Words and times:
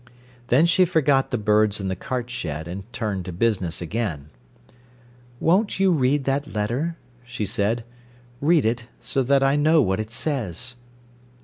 Then 0.47 0.65
she 0.65 0.83
forgot 0.83 1.29
the 1.29 1.37
birds 1.37 1.79
in 1.79 1.87
the 1.87 1.95
cart 1.95 2.27
shed, 2.31 2.67
and 2.67 2.91
turned 2.91 3.25
to 3.25 3.31
business 3.31 3.83
again. 3.83 4.31
"Won't 5.39 5.79
you 5.79 5.91
read 5.91 6.23
that 6.23 6.55
letter?" 6.55 6.97
she 7.23 7.45
said. 7.45 7.83
"Read 8.41 8.65
it, 8.65 8.87
so 8.99 9.21
that 9.21 9.43
I 9.43 9.55
know 9.55 9.79
what 9.79 9.99
it 9.99 10.09
says." 10.09 10.75